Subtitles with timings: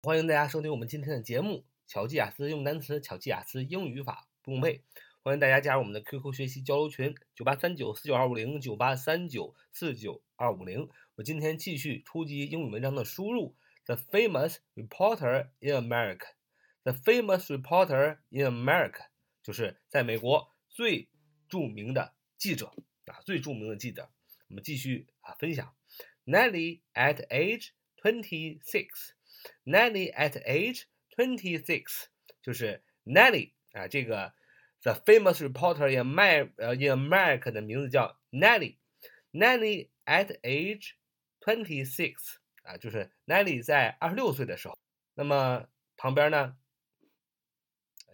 [0.00, 1.56] 欢迎大家收听我们今天的节目
[1.88, 4.84] 《巧记雅思用单词》，巧记雅思英语法不用背。
[5.24, 10.88] 欢迎大家加入我们的 QQ 学习交流群：九八三九四九二五零九八三九四九二五零。
[11.16, 13.56] 我今天继续初级英语文章的输入。
[13.86, 16.28] The famous reporter in America.
[16.84, 19.06] The famous reporter in America，
[19.42, 21.08] 就是在美国最
[21.48, 22.72] 著名的记者
[23.06, 24.08] 啊，最著名的记者。
[24.48, 25.74] 我们继续啊分享。
[26.24, 27.70] Nelly at age
[28.00, 29.17] twenty six.
[29.64, 30.84] Nelly at age
[31.16, 32.06] twenty six，
[32.42, 34.34] 就是 Nelly 啊，这个
[34.82, 38.76] the famous reporter in Amer 呃 in America 的名字叫 Nelly。
[39.32, 40.94] Nelly at age
[41.40, 44.78] twenty six 啊，就是 Nelly 在二十六岁的时候。
[45.14, 46.56] 那么旁边呢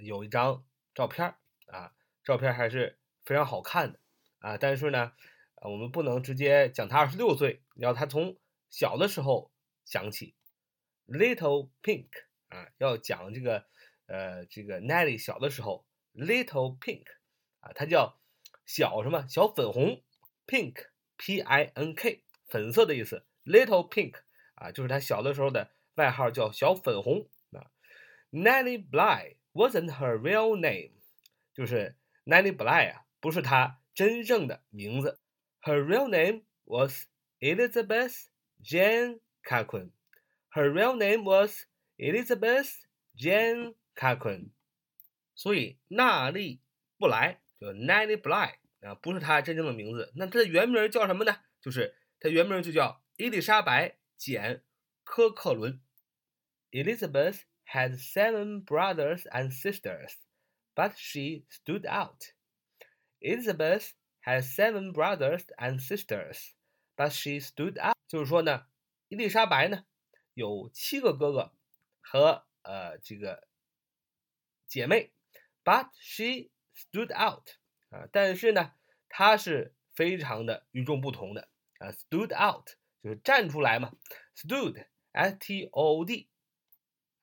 [0.00, 1.34] 有一张照片
[1.66, 1.92] 啊，
[2.24, 4.00] 照片还是非常好看的
[4.38, 4.56] 啊。
[4.56, 5.12] 但是呢，
[5.62, 8.36] 我们不能直接讲他二十六岁，要他从
[8.70, 9.52] 小的时候
[9.84, 10.34] 想起。
[11.07, 12.09] Little Pink
[12.49, 13.65] 啊，要讲这个
[14.07, 17.05] 呃，这个 Nelly 小的时候，Little Pink
[17.59, 18.19] 啊，它叫
[18.65, 19.25] 小什么？
[19.27, 20.03] 小粉红，
[20.47, 23.25] Pink，P-I-N-K，粉色的意思。
[23.43, 24.15] Little Pink
[24.55, 27.71] 啊，就是他小的时候的外号叫小粉红啊。
[28.31, 30.91] Nelly Bly wasn't her real name，
[31.53, 35.19] 就是 Nelly Bly 啊，不是她真正的名字。
[35.61, 37.05] Her real name was
[37.39, 38.27] Elizabeth
[38.63, 39.91] Jane Cochran。
[40.53, 41.65] Her real name was
[41.97, 42.71] Elizabeth
[43.15, 44.51] Jane Cochran，
[45.35, 46.61] 所以娜丽
[46.97, 50.11] 布莱就 Nellie Bly 啊，不是她真正的名字。
[50.15, 51.37] 那她的原名叫什么呢？
[51.61, 54.63] 就是她原名就叫伊丽莎白简
[55.03, 55.81] 科克伦。
[56.71, 60.13] Elizabeth had seven brothers and sisters,
[60.73, 62.33] but she stood out.
[63.19, 63.91] Elizabeth
[64.25, 66.53] had seven brothers and sisters,
[66.95, 67.95] but she stood out。
[68.07, 68.67] 就是说呢，
[69.09, 69.85] 伊丽莎白呢。
[70.34, 71.52] 有七个哥哥
[72.00, 73.46] 和呃这个
[74.66, 75.12] 姐妹
[75.64, 77.48] ，but she stood out
[77.90, 78.72] 啊，但是呢，
[79.08, 81.48] 她是非常的与众不同的。
[81.78, 82.66] 啊，stood out
[83.02, 83.92] 就是站出来嘛
[84.36, 86.28] ，stood s t o o d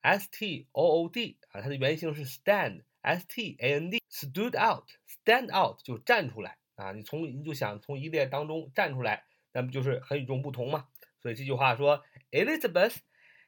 [0.00, 5.50] s t o o d 啊，它的原型是 stand s t a n d stood out stand
[5.54, 6.58] out 就站出来。
[6.74, 10.88] 啊，你从你就想从一列当中站出来，那不就是很与众不同吗？
[11.20, 13.01] 所以这句话说 ，Elizabeth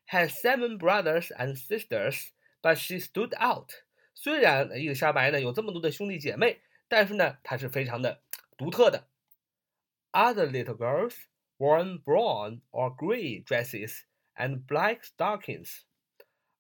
[0.06, 3.72] had seven brothers and sisters, but she stood out。
[4.14, 8.22] 虽然伊丽莎白呢有这么多的兄弟姐妹，但是呢她是非常的
[8.58, 9.08] 独特的。
[10.12, 11.16] Other little girls
[11.58, 14.02] wore brown or gray dresses
[14.36, 15.84] and black stockings.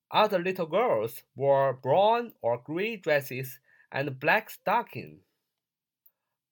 [0.09, 3.59] Other little girls wore brown or gray dresses
[3.89, 5.21] and black stockings.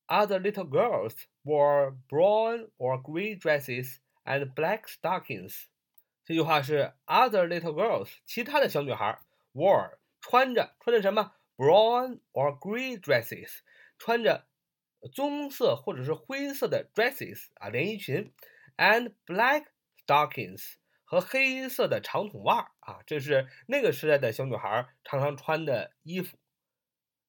[0.08, 5.65] Other little girls wore brown or gray dresses and black stockings.
[6.25, 9.21] 这句话是 other little girls，其他的小女孩
[9.53, 13.59] wore 穿着穿着什么 brown or grey dresses，
[13.99, 14.47] 穿着
[15.13, 18.33] 棕色或者是灰色的 dresses 啊连衣裙
[18.77, 19.67] ，and black
[20.07, 26.39] stockings 和黑色的长筒袜啊，这是那个时代的小女孩常常穿的衣服，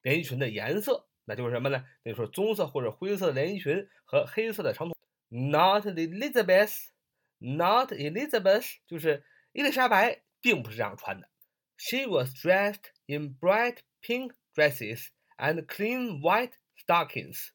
[0.03, 1.83] 连衣裙的颜色那就是什么呢？
[2.03, 4.95] 那就是棕色或者灰色的连衣裙和黑色的长筒。
[5.32, 11.28] Not Elizabeth。Not Elizabeth，就是伊丽莎白，并不是这样穿的。
[11.76, 17.50] She was dressed in bright pink dresses and clean white stockings.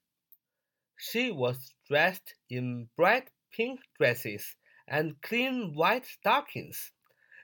[0.95, 4.53] She was dressed in bright pink dresses
[4.87, 6.91] and clean white stockings.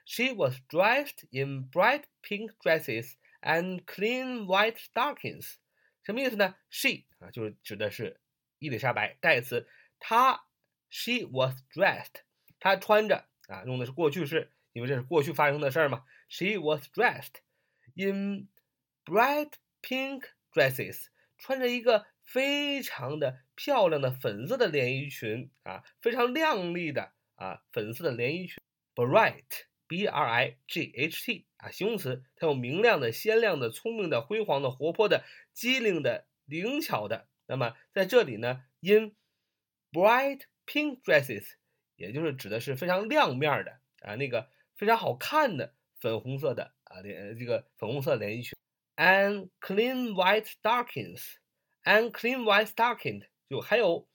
[0.06, 5.56] She was dressed in bright pink dresses and clean white stockings.
[6.02, 6.54] 什么意思呢？
[6.70, 8.18] She 啊，就是指的是
[8.58, 9.68] 伊丽莎白，代词，
[9.99, 10.45] 她。
[10.87, 12.21] She was dressed
[12.59, 16.05] 她穿着啊，用的是过去式，因为这是过去发生的事儿嘛。
[16.29, 17.35] She was dressed
[17.95, 18.47] in
[19.03, 19.51] bright
[19.81, 20.23] pink
[20.53, 21.07] dresses，
[21.37, 28.63] 穿着一个非常的漂亮的粉色的连衣裙啊，非常亮丽的啊粉色的连衣裙。
[28.95, 37.27] Bright，b r i g h t 啊，形容词，它有明亮的、鲜亮的、聪明的、辉煌的、活泼的、机灵的、灵巧的。
[37.47, 39.13] 那么在这里呢，in
[39.95, 41.53] bright pink dresses。
[41.95, 48.53] 也就是指的是非常亮面的啊，那个非常好看的粉红色的啊连这个粉红色连衣裙
[48.97, 54.09] ，and clean white stockings，and clean white stockings 就还有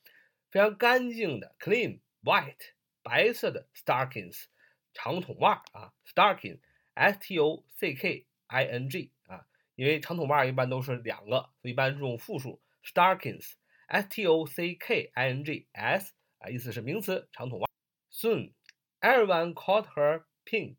[0.50, 4.44] 非常干净的 clean white 白色的 stockings
[4.92, 13.52] 长筒袜啊，stocking，s t o c k i n g 啊，因为长筒袜一般都是两个，所以一般是用复数 stockings
[13.89, 17.67] stockings，s t o c k i n g s 啊，意思是名词长筒袜。
[18.11, 18.53] Soon,
[19.01, 20.77] everyone called her Pink.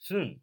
[0.00, 0.40] Soon,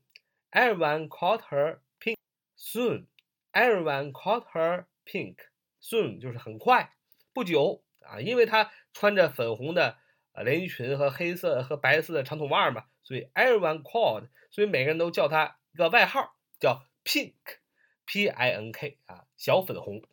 [0.51, 2.17] everyone called her Pink.
[2.57, 3.07] Soon,
[3.53, 5.37] everyone called her Pink.
[5.81, 6.93] Soon 就是很快，
[7.33, 9.97] 不久啊，因为她穿着粉红的
[10.33, 20.03] 呃连衣裙和黑色和白色的长筒袜嘛，所以 everyone called，所以每个人都叫她一个外号叫 Pink，P-I-N-K 啊，小粉红。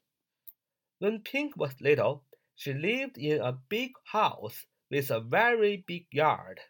[1.00, 2.24] When Pink was little,
[2.54, 6.60] she lived in a big house with a very big yard.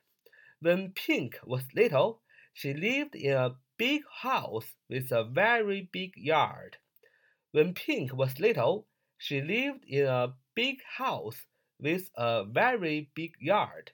[0.61, 2.20] When Pink was little,
[2.53, 6.79] she lived in a big house with a very big yard.
[7.53, 8.87] When Pink was little,
[9.19, 11.47] she lived in a big house
[11.79, 13.93] with a very big yard.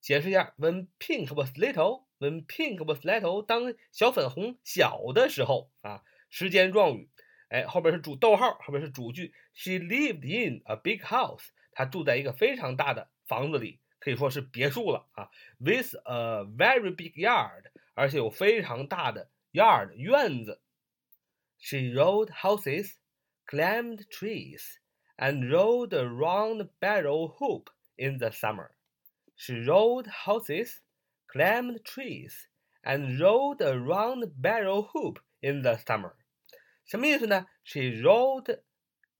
[0.00, 7.10] 解释一下，When Pink was little, when Pink was little，当小粉红小的时候啊，时间状语，
[7.54, 9.34] 哎，后边是主逗号，后边是主句。
[9.52, 15.28] She lived in a big house，她住在一个非常大的房子里，可以说是别墅了啊。
[15.58, 20.62] With a very big yard，而且有非常大的 yard 院子。
[21.58, 22.94] She rode horses,
[23.46, 24.76] climbed trees,
[25.16, 28.70] and rode a round barrel hoop in the summer.
[29.36, 30.80] She rode horses,
[31.26, 32.46] climbed trees,
[32.82, 36.14] and rode a round barrel hoop in the summer.
[36.84, 37.46] 什么意思呢？
[37.64, 38.62] She rode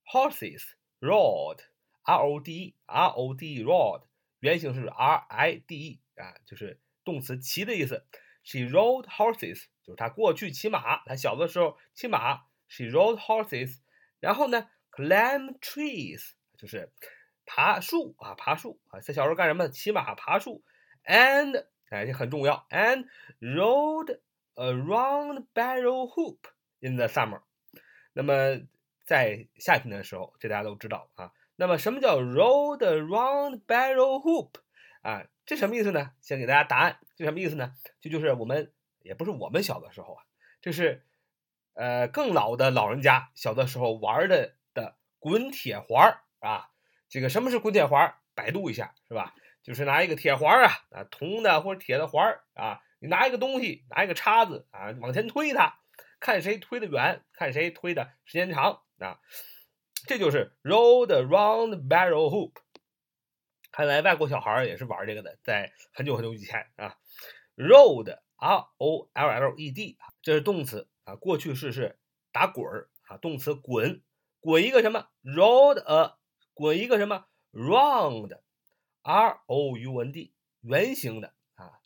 [0.05, 0.61] horses,
[0.99, 1.59] rode,
[2.03, 4.03] r-o-d-e, r-o-d-e, rode，
[4.39, 8.05] 原型是 r-i-d-e 啊，就是动词骑的意思。
[8.43, 12.41] She rode horses，就是她过去骑马，她小的时候骑马。
[12.67, 13.79] She rode horses，
[14.19, 16.91] 然后呢，climb trees，就是
[17.45, 19.67] 爬树啊，爬树啊，在小时候干什么？
[19.69, 20.63] 骑马爬树。
[21.03, 22.65] And 哎，这很重要。
[22.69, 23.07] And
[23.39, 24.19] rode
[24.55, 26.47] a round barrel hoop
[26.79, 27.41] in the summer。
[28.16, 28.62] 那么
[29.04, 31.32] 在夏天的时候，这大家都知道啊。
[31.54, 34.52] 那么什么叫 rode a round barrel hoop
[35.02, 35.26] 啊？
[35.44, 36.12] 这什么意思呢？
[36.22, 37.74] 先给大家答案，这什么意思呢？
[38.00, 38.72] 这就是我们
[39.02, 40.24] 也不是我们小的时候啊，
[40.62, 41.04] 这是
[41.74, 46.70] 呃更老的老人家小的时候玩的的滚铁环啊。
[47.10, 48.14] 这个什么是滚铁环？
[48.34, 49.34] 百度一下是吧？
[49.62, 55.80] 就是拿一个铁环啊啊，铜的或者铁的环啊，你拿一个东西，拿一个叉子啊，往前推它，
[56.20, 59.20] 看谁推得远，看谁推的时间长啊。
[60.06, 62.52] 这就是 roll round barrel hoop。
[63.72, 66.96] 看来外国小孩也是玩这个的，在很久很久以前啊。
[67.56, 71.98] rolled r o l l e d 这是动词啊，过去式是
[72.32, 74.02] 打滚儿啊，动词滚，
[74.40, 76.16] 滚一个什么？rolled a
[76.54, 81.80] 滚一个什么？round，r o u n d，圆形的啊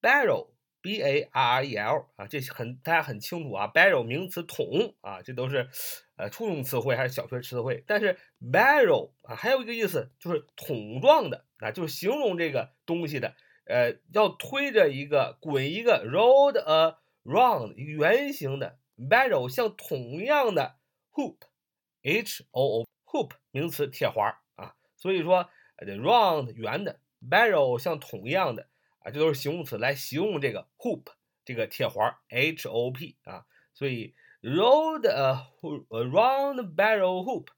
[0.00, 0.49] ，barrel。
[0.82, 3.68] B a r e l 啊，这很大家很清楚啊。
[3.68, 5.68] barrel 名词桶啊，这都是
[6.16, 7.84] 呃初中词汇还是小学词汇。
[7.86, 13.34] 但是 barrel 啊，还有一个意思就是桶状的啊，就是形容这个东西的。
[13.66, 20.76] 呃，要推着一个滚一个 roll a round 圆形的 barrel 像桶一样的
[21.12, 22.86] hoop，h o o。
[23.12, 28.68] hoop 名词铁环啊，所以说这 round 圆的 barrel 像桶一样的
[29.00, 31.04] 啊，这都是形容词来形容这个 hoop
[31.44, 33.44] 这个铁环 h o p 啊，
[33.74, 35.46] 所以 rode a
[35.88, 37.48] round barrel hoop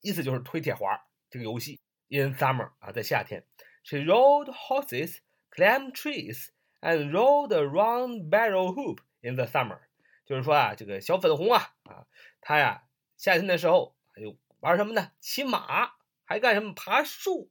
[0.00, 1.00] 意思就是推铁环
[1.30, 3.44] 这个游戏 in summer 啊，在夏天
[3.84, 5.18] ，she rode horses,
[5.50, 6.48] climbed trees,
[6.80, 9.78] and rode a round barrel hoop in the summer，
[10.24, 12.06] 就是说啊，这个小粉红啊啊，
[12.40, 12.84] 她呀
[13.16, 14.36] 夏天的时候还有。
[14.60, 15.12] 玩什么呢？
[15.20, 15.92] 骑马，
[16.24, 16.72] 还干什么？
[16.74, 17.50] 爬树，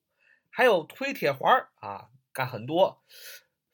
[0.49, 3.02] 还有推铁环啊，干很多，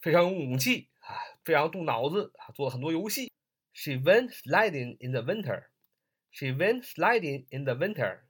[0.00, 1.14] 非常有勇气啊，
[1.44, 3.30] 非常动脑子啊，做了很多游戏。
[3.72, 5.66] She went sliding in the winter.
[6.30, 8.20] She went sliding in the winter.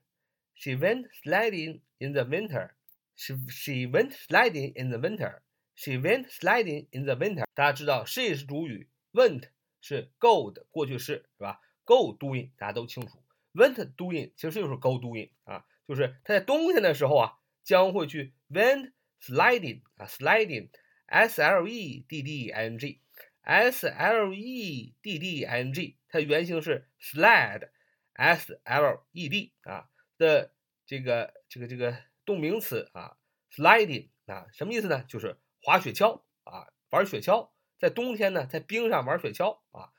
[0.55, 2.71] She went sliding in the winter.
[3.15, 5.43] She she went sliding in the winter.
[5.75, 7.45] She went sliding in the winter.
[7.55, 9.51] 大家知道，she 是主语，went
[9.81, 11.61] 是 go 的过去式，是吧？
[11.85, 13.23] Go doing 大家都清楚。
[13.55, 23.88] Went doing 其实就是 go doing 啊，就是他在冬天的时候啊，将会去 went sliding 啊，sliding，s l e d d i n g，s
[23.88, 30.54] l e d d i n g，它的原型是 slide，s l e d 啊的
[30.86, 33.18] 这个这个这个动名词啊
[33.52, 35.04] ，sliding 啊，什么意思呢？
[35.08, 39.94] 就是滑雪橇啊，玩雪橇，在冬天呢，在冰上玩雪橇啊。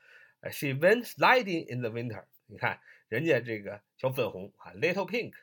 [0.51, 2.81] She went sliding in the winter，你看。
[3.09, 5.33] 人家这个小粉红啊，Little Pink，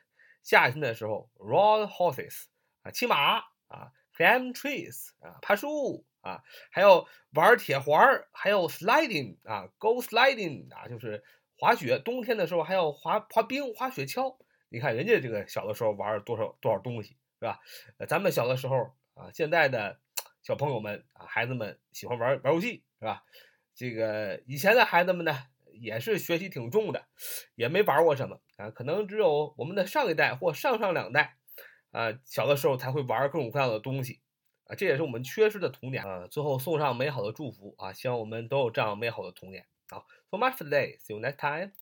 [0.43, 2.47] 夏天的时候 rode horses
[2.81, 11.23] 啊，骑马啊，clim trees 啊，爬树啊，还有玩铁环还有 sliding 啊，go sliding 啊，就是
[11.57, 11.97] 滑雪。
[11.99, 14.37] 冬天的时候还要滑滑冰、滑雪橇。
[14.69, 17.59] 你看人家这个小的时候玩多少多少东西是吧？
[18.07, 19.99] 咱们小的时候啊，现在的
[20.43, 23.23] 小朋友们啊，孩子们喜欢玩玩游戏，是吧？
[23.73, 25.35] 这个以前的孩子们呢，
[25.73, 27.05] 也是学习挺重的，
[27.55, 31.37] 也没玩过什么啊，可能只有我们的上一代或上上两代
[31.91, 34.19] 啊，小的时候才会玩各种各样的东西
[34.65, 36.27] 啊，这也是我们缺失的童年啊。
[36.27, 39.65] 最后送上美好的祝福啊，希望我们都有这样美好的童年。
[39.89, 40.97] 好，so much for today.
[40.99, 41.69] See you next time.